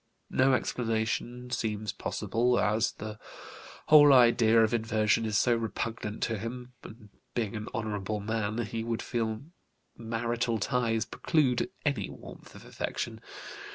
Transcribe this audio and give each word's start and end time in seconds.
No 0.31 0.53
explanation 0.55 1.51
seems 1.51 1.91
possible, 1.91 2.59
as 2.59 2.93
the 2.93 3.19
whole 3.89 4.11
idea 4.13 4.63
of 4.63 4.73
inversion 4.73 5.25
is 5.25 5.37
so 5.37 5.55
repugnant 5.55 6.23
to 6.23 6.39
him, 6.39 6.73
and 6.81 7.09
being 7.35 7.55
an 7.55 7.67
honorable 7.71 8.19
man 8.19 8.57
he 8.65 8.83
would 8.83 9.03
feel 9.03 9.43
marital 9.95 10.57
ties 10.57 11.05
preclude 11.05 11.69
any 11.85 12.09
warmth 12.09 12.55
of 12.55 12.65
affection. 12.65 13.21